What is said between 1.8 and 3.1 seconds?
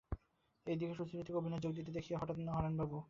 দেখিয়া হঠাৎ হারানবাবুও উৎসাহিত হইয়া উঠিলেন।